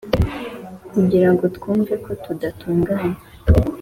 [0.91, 3.17] kugirango twumve ko tudatunganye,